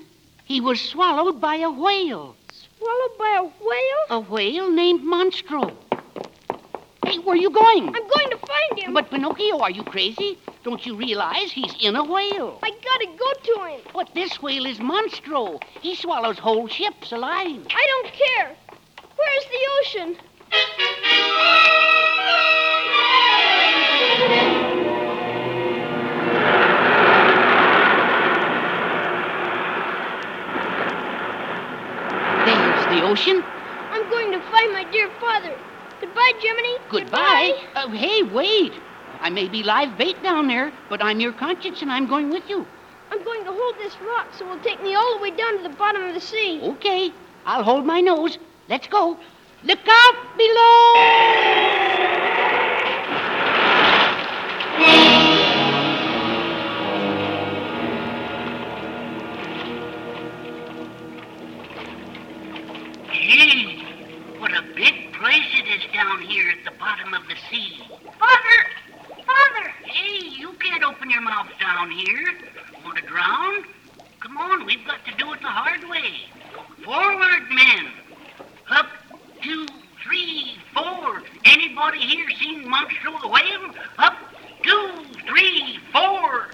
he 0.44 0.62
was 0.62 0.80
swallowed 0.80 1.40
by 1.40 1.56
a 1.56 1.70
whale. 1.70 2.36
Swallowed 2.78 3.18
by 3.18 3.36
a 3.38 3.44
whale? 3.44 4.04
A 4.08 4.20
whale 4.20 4.70
named 4.70 5.02
Monstro. 5.02 5.76
Hey, 7.06 7.18
where 7.18 7.34
are 7.34 7.36
you 7.36 7.50
going? 7.50 7.86
I'm 7.86 7.92
going 7.92 8.30
to 8.30 8.38
find 8.38 8.80
him. 8.80 8.92
But 8.92 9.10
Pinocchio, 9.10 9.60
are 9.60 9.70
you 9.70 9.84
crazy? 9.84 10.40
Don't 10.64 10.84
you 10.84 10.96
realize 10.96 11.52
he's 11.52 11.72
in 11.80 11.94
a 11.94 12.02
whale? 12.02 12.58
I 12.64 12.70
gotta 12.70 13.06
go 13.16 13.32
to 13.44 13.64
him. 13.74 13.80
But 13.94 14.12
this 14.12 14.42
whale 14.42 14.66
is 14.66 14.78
Monstro. 14.78 15.62
He 15.80 15.94
swallows 15.94 16.36
whole 16.36 16.66
ships 16.66 17.12
alive. 17.12 17.64
I 17.70 17.86
don't 17.86 18.12
care. 18.12 18.56
Where's 19.14 19.44
the 19.54 19.62
ocean? 19.78 20.16
There's 32.46 32.86
the 32.86 33.06
ocean. 33.06 33.44
I'm 33.92 34.10
going 34.10 34.32
to 34.32 34.40
find 34.50 34.72
my 34.72 34.84
dear 34.90 35.08
father. 35.20 35.56
Goodbye, 36.16 36.40
Jiminy. 36.40 36.76
Goodbye. 36.88 37.52
Uh, 37.74 37.90
hey, 37.90 38.22
wait. 38.22 38.72
I 39.20 39.28
may 39.28 39.48
be 39.48 39.62
live 39.62 39.98
bait 39.98 40.22
down 40.22 40.48
there, 40.48 40.72
but 40.88 41.02
I'm 41.02 41.20
your 41.20 41.32
conscience 41.32 41.82
and 41.82 41.92
I'm 41.92 42.06
going 42.06 42.30
with 42.30 42.48
you. 42.48 42.66
I'm 43.10 43.22
going 43.22 43.44
to 43.44 43.52
hold 43.52 43.74
this 43.76 43.94
rock 44.00 44.28
so 44.32 44.46
it'll 44.46 44.64
take 44.64 44.82
me 44.82 44.94
all 44.94 45.16
the 45.16 45.22
way 45.22 45.30
down 45.30 45.58
to 45.58 45.62
the 45.62 45.76
bottom 45.76 46.02
of 46.04 46.14
the 46.14 46.20
sea. 46.20 46.60
Okay, 46.62 47.12
I'll 47.44 47.62
hold 47.62 47.84
my 47.84 48.00
nose. 48.00 48.38
Let's 48.66 48.88
go. 48.88 49.18
Look 49.62 49.86
out 49.86 50.38
below! 50.38 52.15
Sea. 67.50 67.82
Father! 68.18 68.58
Father! 69.24 69.68
Hey, 69.84 70.28
you 70.38 70.52
can't 70.54 70.82
open 70.82 71.10
your 71.10 71.20
mouth 71.20 71.48
down 71.60 71.90
here. 71.90 72.34
Want 72.84 72.98
to 72.98 73.04
drown? 73.04 73.64
Come 74.20 74.36
on, 74.38 74.66
we've 74.66 74.84
got 74.86 75.04
to 75.04 75.14
do 75.16 75.32
it 75.32 75.40
the 75.40 75.48
hard 75.48 75.88
way. 75.88 76.28
Forward, 76.84 77.48
men. 77.50 77.92
Up, 78.70 78.86
two, 79.42 79.66
three, 80.04 80.56
four. 80.74 81.22
Anybody 81.44 82.00
here 82.00 82.28
seen 82.38 82.64
Monstro 82.64 83.20
the 83.20 83.28
Whale? 83.28 83.74
Up, 83.98 84.16
two, 84.62 85.04
three, 85.26 85.78
four. 85.92 86.48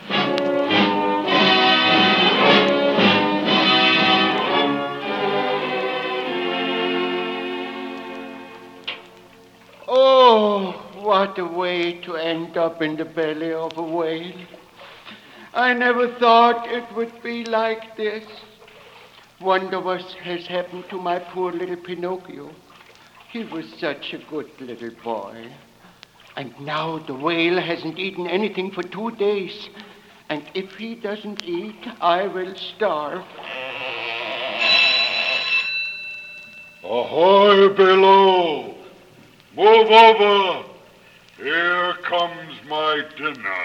What 11.12 11.38
a 11.38 11.44
way 11.44 11.92
to 12.00 12.16
end 12.16 12.56
up 12.56 12.80
in 12.80 12.96
the 12.96 13.04
belly 13.04 13.52
of 13.52 13.76
a 13.76 13.82
whale. 13.82 14.32
I 15.52 15.74
never 15.74 16.08
thought 16.08 16.66
it 16.72 16.84
would 16.96 17.22
be 17.22 17.44
like 17.44 17.98
this. 17.98 18.24
Wonder 19.38 19.78
what 19.78 20.00
has 20.00 20.46
happened 20.46 20.86
to 20.88 20.96
my 20.96 21.18
poor 21.18 21.52
little 21.52 21.76
Pinocchio. 21.76 22.50
He 23.30 23.44
was 23.44 23.66
such 23.78 24.14
a 24.14 24.24
good 24.30 24.48
little 24.58 24.94
boy. 25.04 25.52
And 26.38 26.58
now 26.58 26.98
the 27.00 27.14
whale 27.14 27.60
hasn't 27.60 27.98
eaten 27.98 28.26
anything 28.26 28.70
for 28.70 28.82
two 28.82 29.10
days. 29.10 29.68
And 30.30 30.42
if 30.54 30.76
he 30.76 30.94
doesn't 30.94 31.44
eat, 31.44 31.86
I 32.00 32.26
will 32.26 32.54
starve. 32.56 33.26
Ahoy 36.82 37.68
below! 37.74 38.74
Move 39.54 39.90
over! 39.90 40.71
Here 41.42 41.94
comes 42.04 42.54
my 42.68 43.02
dinner. 43.16 43.56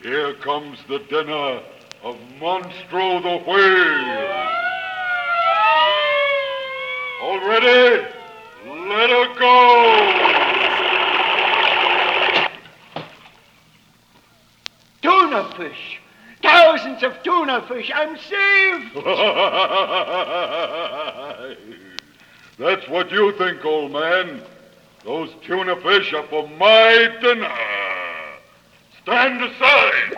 Here 0.00 0.34
comes 0.34 0.78
the 0.88 1.00
dinner 1.00 1.60
of 2.04 2.16
Monstro 2.38 3.20
the 3.20 3.38
Whale. 3.44 4.48
All 7.22 7.40
ready? 7.44 8.06
Let 8.68 9.10
her 9.10 9.34
go! 9.36 9.96
Tuna 15.02 15.42
fish! 15.56 16.00
Thousands 16.40 17.02
of 17.02 17.20
tuna 17.24 17.62
fish! 17.66 17.90
I'm 17.92 18.16
saved! 18.16 18.94
That's 22.60 22.88
what 22.88 23.10
you 23.10 23.32
think, 23.32 23.64
old 23.64 23.90
man. 23.90 24.42
Those 25.04 25.30
tuna 25.46 25.76
fish 25.76 26.12
are 26.12 26.26
for 26.26 26.46
my 26.46 27.08
dinner. 27.22 27.50
Stand 29.02 29.42
aside. 29.42 30.12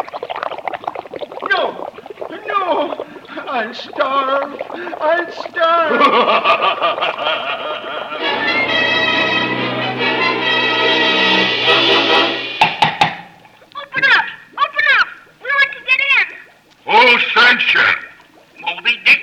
No! 1.51 1.89
No! 2.47 3.07
I'll 3.29 3.75
starve! 3.75 4.61
I'll 5.01 5.33
starve! 5.33 6.01
Open 13.77 14.05
up! 14.05 14.27
Open 14.59 14.87
up! 14.99 15.09
We 15.41 15.49
want 15.49 15.71
to 15.73 15.81
get 15.87 16.01
in! 16.01 16.27
Oh, 16.87 17.07
Full 17.09 17.19
sanction. 17.35 17.95
Moby 18.61 18.99
Dick 19.05 19.22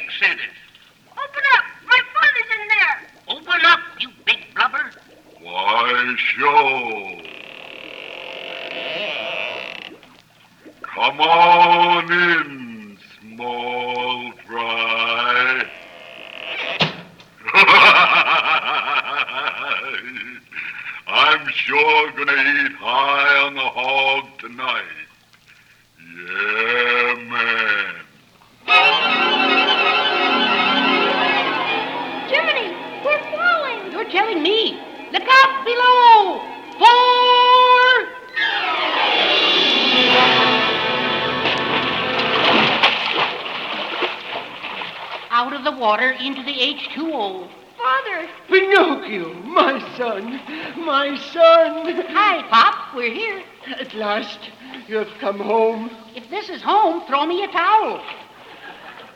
home. 55.49 55.89
If 56.15 56.29
this 56.29 56.47
is 56.47 56.61
home, 56.61 57.01
throw 57.07 57.25
me 57.25 57.43
a 57.43 57.47
towel. 57.47 57.99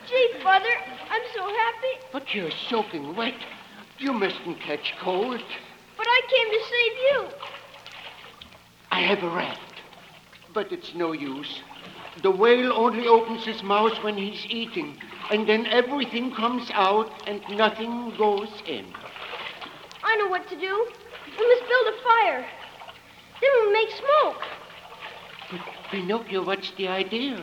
Gee, 0.08 0.30
Mother, 0.42 0.74
I'm 1.08 1.22
so 1.32 1.42
happy. 1.46 1.94
But 2.12 2.34
you're 2.34 2.50
soaking 2.68 3.14
wet. 3.14 3.34
You 4.00 4.12
mustn't 4.12 4.58
catch 4.58 4.94
cold. 5.00 5.40
But 5.96 6.06
I 6.08 6.20
came 6.32 6.50
to 6.50 6.60
save 6.72 6.96
you. 7.08 7.18
I 8.90 9.00
have 9.02 9.22
a 9.22 9.28
raft, 9.28 9.74
but 10.52 10.72
it's 10.72 10.92
no 10.96 11.12
use. 11.12 11.62
The 12.22 12.32
whale 12.32 12.72
only 12.72 13.06
opens 13.06 13.44
his 13.44 13.62
mouth 13.62 14.02
when 14.02 14.16
he's 14.16 14.44
eating, 14.48 14.98
and 15.30 15.48
then 15.48 15.66
everything 15.66 16.34
comes 16.34 16.68
out 16.72 17.12
and 17.28 17.42
nothing 17.50 18.12
goes 18.18 18.50
in. 18.66 18.86
I 20.02 20.16
know 20.16 20.26
what 20.26 20.48
to 20.48 20.56
do. 20.56 20.86
We 21.38 21.46
must 21.46 21.68
build 21.68 21.94
a 21.94 22.02
fire. 22.02 22.46
Then 23.40 23.50
we'll 23.54 23.72
make 23.72 23.90
smoke. 23.90 24.42
But, 25.50 25.73
Pinocchio, 25.94 26.42
what's 26.44 26.72
the 26.72 26.88
idea? 26.88 27.36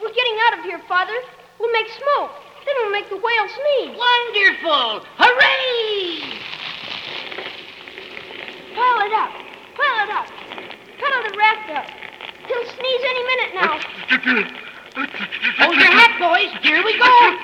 We're 0.00 0.14
getting 0.14 0.38
out 0.46 0.58
of 0.58 0.64
here, 0.64 0.80
Father. 0.88 1.12
We'll 1.60 1.70
make 1.72 1.88
smoke. 1.88 2.30
Then 2.64 2.74
we'll 2.80 2.90
make 2.90 3.06
the 3.10 3.16
whale 3.16 3.48
sneeze. 3.52 3.98
Wonderful! 3.98 5.04
Hooray! 5.18 6.40
Pile 8.74 9.00
it 9.04 9.12
up. 9.12 9.30
Pile 9.76 10.08
it 10.08 10.10
up. 10.16 10.26
Pile 10.98 11.22
the 11.28 11.36
raft 11.36 11.68
up. 11.68 11.84
He'll 12.48 12.64
sneeze 12.64 13.04
any 13.04 13.24
minute 13.28 13.52
now. 13.60 13.76
Hold 15.58 15.76
your 15.76 15.92
hat, 15.92 16.16
boys. 16.18 16.48
Here 16.62 16.82
we 16.82 16.96
go. 16.96 17.36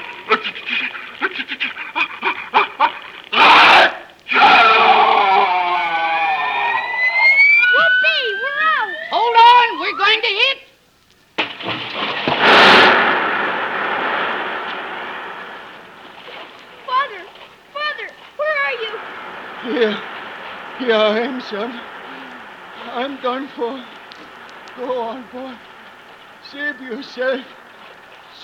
Whoopee, 7.76 8.24
we're 8.40 8.60
out. 8.64 8.88
Hold 9.10 9.36
on. 9.36 9.66
We're 9.80 9.98
going 9.98 10.22
to 10.22 10.26
hit. 10.26 10.58
Father, 16.86 17.22
Father, 17.72 18.08
where 18.36 18.56
are 18.64 18.76
you? 18.82 18.92
Here, 19.72 19.94
here 20.78 20.94
I 20.94 21.20
am, 21.20 21.33
son. 21.50 21.80
I'm 22.92 23.20
done 23.20 23.48
for. 23.56 23.84
Go 24.76 25.00
on, 25.00 25.24
boy. 25.32 25.54
Save 26.50 26.80
yourself. 26.80 27.40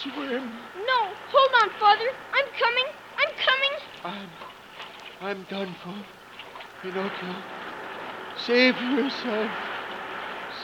Swim. 0.02 0.52
No, 0.86 1.00
hold 1.30 1.50
on, 1.62 1.70
Father. 1.78 2.10
I'm 2.32 2.46
coming. 2.58 2.88
I'm 3.18 3.32
coming. 3.44 3.74
I'm, 4.04 4.28
I'm 5.20 5.46
done 5.50 5.74
for. 5.82 5.94
Pinocchio, 6.82 7.36
save 8.46 8.74
yourself. 8.80 9.50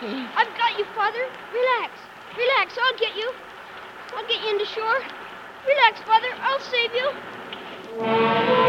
Save. 0.01 0.29
I've 0.35 0.57
got 0.57 0.79
you, 0.79 0.87
Father. 0.95 1.29
Relax. 1.53 1.93
Relax. 2.37 2.79
I'll 2.81 2.99
get 2.99 3.15
you. 3.17 3.31
I'll 4.17 4.27
get 4.27 4.41
you 4.43 4.51
into 4.51 4.67
shore. 4.67 5.01
Relax, 5.67 6.01
Father. 6.07 6.29
I'll 6.41 6.61
save 6.61 6.95
you. 6.95 8.66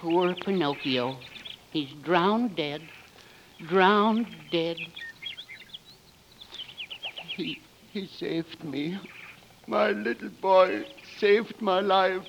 Poor 0.00 0.34
Pinocchio. 0.34 1.16
He's 1.70 1.90
drowned 2.02 2.56
dead. 2.56 2.82
Drowned 3.66 4.26
dead. 4.50 4.76
He, 7.36 7.60
he 7.92 8.06
saved 8.06 8.62
me. 8.62 8.98
My 9.66 9.90
little 9.90 10.28
boy 10.40 10.84
saved 11.18 11.60
my 11.60 11.80
life. 11.80 12.22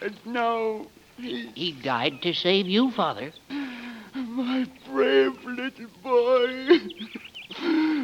And 0.00 0.16
now 0.24 0.86
he, 1.18 1.48
He 1.54 1.72
died 1.72 2.22
to 2.22 2.32
save 2.32 2.66
you, 2.66 2.90
Father. 2.90 3.32
my 4.14 4.66
brave 4.90 5.44
little 5.44 5.86
boy. 6.02 6.78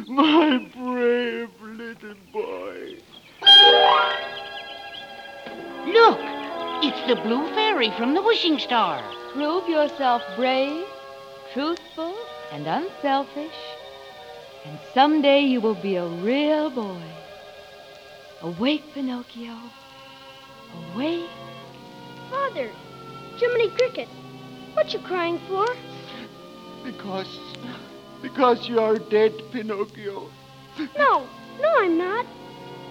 My 0.07 0.67
brave 0.75 1.49
little 1.61 2.15
boy. 2.31 2.97
Look! 5.87 6.46
It's 6.79 7.07
the 7.07 7.15
blue 7.15 7.47
fairy 7.55 7.89
from 7.97 8.13
the 8.13 8.21
wishing 8.21 8.59
star. 8.59 9.01
Prove 9.33 9.67
yourself 9.67 10.21
brave, 10.35 10.85
truthful, 11.51 12.15
and 12.51 12.67
unselfish, 12.67 13.55
and 14.63 14.77
someday 14.93 15.41
you 15.41 15.59
will 15.59 15.81
be 15.81 15.95
a 15.95 16.07
real 16.07 16.69
boy. 16.69 17.01
Awake, 18.41 18.83
Pinocchio. 18.93 19.57
Awake. 20.93 21.27
Father, 22.29 22.69
Jiminy 23.37 23.69
Cricket, 23.71 24.07
what 24.73 24.93
you 24.93 24.99
crying 24.99 25.39
for? 25.47 25.65
Because, 26.83 27.39
because 28.21 28.69
you're 28.69 28.99
dead, 28.99 29.33
Pinocchio. 29.51 30.29
No, 30.95 31.27
no, 31.59 31.73
I'm 31.79 31.97
not. 31.97 32.27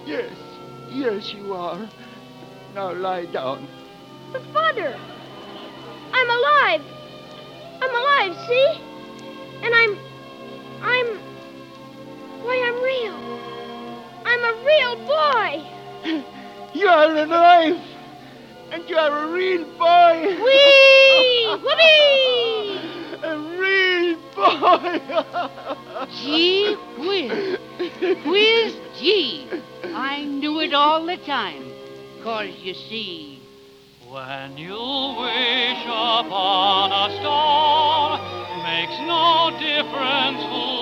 Yes, 0.05 0.33
yes, 0.91 1.33
you 1.33 1.53
are. 1.53 1.87
Now 2.77 2.93
lie 2.93 3.25
down. 3.25 3.67
But, 4.31 4.43
Father, 4.53 4.95
I'm 6.13 6.29
alive. 6.29 6.81
I'm 7.81 7.89
alive, 7.89 8.37
see? 8.47 8.69
And 9.63 9.73
I'm. 9.73 9.97
I'm. 10.83 11.07
Why, 12.45 12.55
I'm 12.67 12.79
real. 12.83 13.17
I'm 14.29 14.43
a 14.45 14.53
real 14.69 14.95
boy. 15.07 16.23
You 16.75 16.87
are 16.87 17.15
alive. 17.15 17.81
And 18.71 18.87
you 18.87 18.95
are 18.95 19.25
a 19.25 19.31
real 19.31 19.63
boy. 19.79 20.37
Whee! 20.45 21.47
Whoopee! 21.63 22.77
a 23.23 23.37
real 23.57 24.17
boy. 24.35 25.01
Gee 26.21 26.75
whiz. 26.99 27.57
Whiz 28.23 28.75
gee. 28.99 29.49
I 29.95 30.25
knew 30.25 30.59
it 30.59 30.75
all 30.75 31.03
the 31.03 31.17
time. 31.17 31.76
Cause 32.27 32.49
you 32.61 32.73
see. 32.73 33.39
When 34.09 34.57
you 34.57 34.73
wish 34.73 35.83
upon 35.85 36.91
a 36.91 37.15
star, 37.21 38.19
makes 38.63 38.99
no 39.07 39.55
difference 39.57 40.43
who 40.43 40.76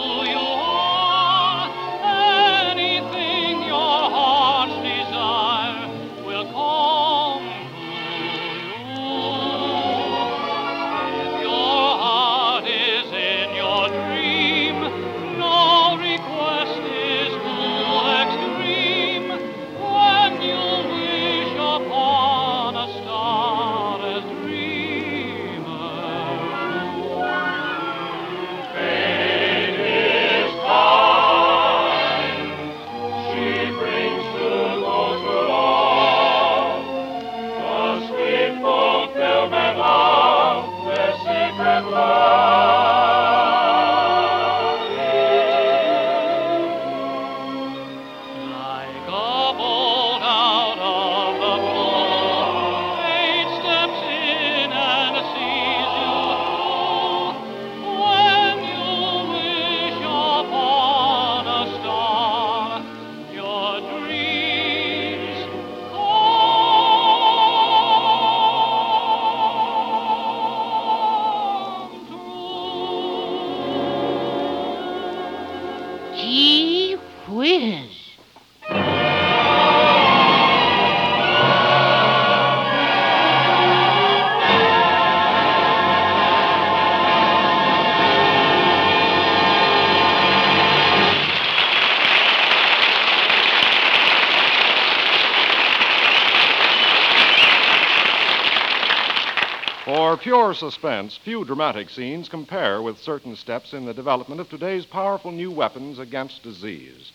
pure 100.46 100.54
suspense, 100.54 101.18
few 101.18 101.44
dramatic 101.44 101.90
scenes 101.90 102.30
compare 102.30 102.80
with 102.80 103.02
certain 103.02 103.36
steps 103.36 103.74
in 103.74 103.84
the 103.84 103.94
development 103.96 104.40
of 104.40 104.48
today's 104.48 104.86
powerful 104.86 105.32
new 105.32 105.50
weapons 105.50 105.98
against 105.98 106.44
disease. 106.44 107.12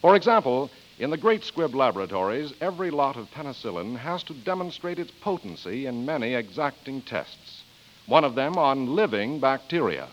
For 0.00 0.14
example, 0.14 0.70
in 1.00 1.10
the 1.10 1.16
great 1.16 1.42
Squibb 1.42 1.74
laboratories, 1.74 2.54
every 2.60 2.92
lot 2.92 3.16
of 3.16 3.28
penicillin 3.32 3.96
has 3.96 4.22
to 4.22 4.34
demonstrate 4.34 5.00
its 5.00 5.10
potency 5.20 5.86
in 5.86 6.06
many 6.06 6.34
exacting 6.34 7.02
tests, 7.02 7.64
one 8.06 8.22
of 8.22 8.36
them 8.36 8.56
on 8.56 8.94
living 8.94 9.40
bacteria. 9.40 10.06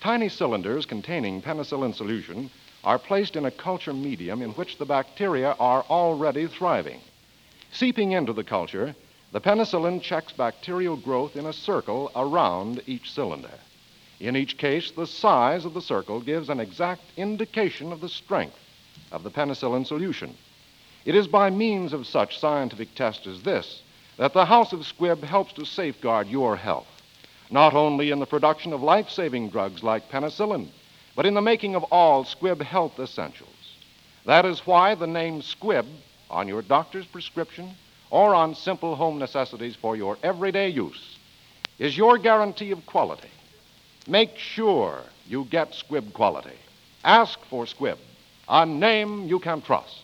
Tiny 0.00 0.28
cylinders 0.28 0.86
containing 0.86 1.40
penicillin 1.40 1.94
solution 1.94 2.50
are 2.82 2.98
placed 2.98 3.36
in 3.36 3.44
a 3.44 3.50
culture 3.52 3.92
medium 3.92 4.42
in 4.42 4.50
which 4.54 4.78
the 4.78 4.86
bacteria 4.86 5.54
are 5.60 5.84
already 5.88 6.48
thriving. 6.48 7.00
Seeping 7.70 8.10
into 8.10 8.32
the 8.32 8.42
culture, 8.42 8.96
the 9.32 9.40
penicillin 9.40 10.00
checks 10.00 10.32
bacterial 10.32 10.96
growth 10.96 11.36
in 11.36 11.46
a 11.46 11.52
circle 11.52 12.10
around 12.14 12.82
each 12.86 13.10
cylinder. 13.10 13.58
In 14.20 14.36
each 14.36 14.56
case, 14.56 14.92
the 14.92 15.06
size 15.06 15.64
of 15.64 15.74
the 15.74 15.82
circle 15.82 16.20
gives 16.20 16.48
an 16.48 16.60
exact 16.60 17.02
indication 17.16 17.92
of 17.92 18.00
the 18.00 18.08
strength 18.08 18.58
of 19.12 19.22
the 19.22 19.30
penicillin 19.30 19.86
solution. 19.86 20.36
It 21.04 21.14
is 21.14 21.28
by 21.28 21.50
means 21.50 21.92
of 21.92 22.06
such 22.06 22.38
scientific 22.38 22.94
tests 22.94 23.26
as 23.26 23.42
this 23.42 23.82
that 24.16 24.32
the 24.32 24.46
House 24.46 24.72
of 24.72 24.80
Squibb 24.80 25.22
helps 25.22 25.52
to 25.54 25.66
safeguard 25.66 26.28
your 26.28 26.56
health, 26.56 26.86
not 27.50 27.74
only 27.74 28.10
in 28.10 28.18
the 28.18 28.26
production 28.26 28.72
of 28.72 28.82
life 28.82 29.10
saving 29.10 29.50
drugs 29.50 29.82
like 29.82 30.08
penicillin, 30.08 30.68
but 31.14 31.26
in 31.26 31.34
the 31.34 31.42
making 31.42 31.74
of 31.74 31.84
all 31.84 32.24
Squibb 32.24 32.62
health 32.62 32.98
essentials. 32.98 33.50
That 34.24 34.46
is 34.46 34.66
why 34.66 34.94
the 34.94 35.06
name 35.06 35.42
Squibb 35.42 35.86
on 36.30 36.48
your 36.48 36.62
doctor's 36.62 37.06
prescription 37.06 37.76
or 38.10 38.34
on 38.34 38.54
simple 38.54 38.94
home 38.94 39.18
necessities 39.18 39.76
for 39.76 39.96
your 39.96 40.16
everyday 40.22 40.68
use 40.68 41.18
is 41.78 41.96
your 41.96 42.18
guarantee 42.18 42.70
of 42.70 42.84
quality. 42.86 43.28
Make 44.08 44.36
sure 44.36 45.02
you 45.26 45.44
get 45.44 45.72
Squibb 45.72 46.12
quality. 46.12 46.56
Ask 47.04 47.38
for 47.50 47.64
Squibb, 47.66 47.98
a 48.48 48.64
name 48.64 49.26
you 49.26 49.38
can 49.38 49.60
trust. 49.62 50.02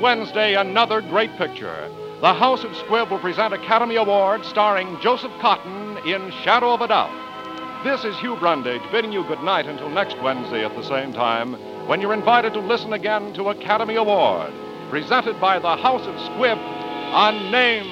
Wednesday, 0.00 0.54
another 0.54 1.00
great 1.00 1.36
picture. 1.36 1.90
The 2.20 2.32
House 2.32 2.62
of 2.62 2.70
Squibb 2.72 3.10
will 3.10 3.18
present 3.18 3.52
Academy 3.52 3.96
Award 3.96 4.44
starring 4.44 4.96
Joseph 5.00 5.32
Cotten 5.40 6.04
in 6.06 6.30
Shadow 6.42 6.72
of 6.72 6.80
a 6.82 6.88
Doubt. 6.88 7.82
This 7.82 8.04
is 8.04 8.16
Hugh 8.18 8.36
Brundage 8.36 8.82
bidding 8.92 9.12
you 9.12 9.24
good 9.24 9.42
night 9.42 9.66
until 9.66 9.88
next 9.88 10.16
Wednesday 10.22 10.64
at 10.64 10.74
the 10.76 10.84
same 10.84 11.12
time 11.12 11.54
when 11.88 12.00
you're 12.00 12.14
invited 12.14 12.52
to 12.52 12.60
listen 12.60 12.92
again 12.92 13.32
to 13.34 13.48
Academy 13.48 13.96
Award, 13.96 14.52
presented 14.88 15.40
by 15.40 15.58
the 15.58 15.76
House 15.76 16.06
of 16.06 16.14
Squibb, 16.30 16.58
a 16.58 17.32
name 17.50 17.86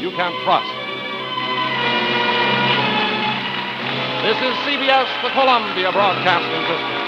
you 0.00 0.10
can 0.10 0.32
trust. 0.42 0.72
This 4.24 4.36
is 4.36 4.54
CBS, 4.66 5.22
the 5.22 5.30
Columbia 5.30 5.92
Broadcasting 5.92 6.62
System. 6.66 7.02